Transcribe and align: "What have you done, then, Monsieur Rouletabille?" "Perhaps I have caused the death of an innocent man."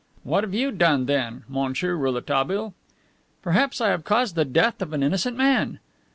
"What 0.23 0.43
have 0.43 0.55
you 0.55 0.71
done, 0.71 1.05
then, 1.05 1.43
Monsieur 1.47 1.95
Rouletabille?" 1.95 2.73
"Perhaps 3.43 3.79
I 3.79 3.89
have 3.89 4.03
caused 4.03 4.33
the 4.33 4.45
death 4.45 4.81
of 4.81 4.93
an 4.93 5.03
innocent 5.03 5.37
man." 5.37 5.77